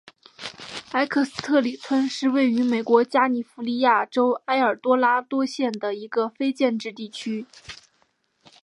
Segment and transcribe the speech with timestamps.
[0.93, 7.45] 埃克斯特里村是位于美国加利福尼亚州埃尔多拉多县的一个非建制地区。